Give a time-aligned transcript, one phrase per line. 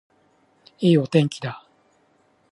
[0.79, 1.63] いいお天気だ